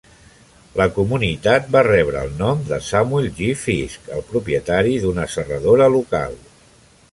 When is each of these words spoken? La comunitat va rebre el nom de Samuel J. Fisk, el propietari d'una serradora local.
La 0.79 0.85
comunitat 0.93 1.67
va 1.75 1.83
rebre 1.87 2.23
el 2.29 2.33
nom 2.39 2.63
de 2.71 2.79
Samuel 2.87 3.29
J. 3.41 3.51
Fisk, 3.67 4.09
el 4.17 4.27
propietari 4.33 4.97
d'una 5.05 5.31
serradora 5.37 5.93
local. 6.01 6.37